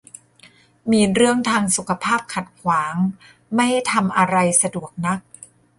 [0.91, 2.95] มีเรื่องทางสุขภาพขัดขวาง
[3.53, 5.19] ไม่ให้ทำอะไรสะดวกนัก